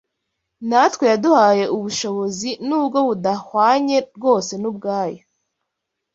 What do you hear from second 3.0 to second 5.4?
budahwanye rwose n’ubwayo.